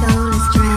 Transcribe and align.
soul 0.00 0.28
is 0.28 0.54
dry. 0.54 0.67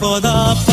for 0.00 0.18
the 0.18 0.69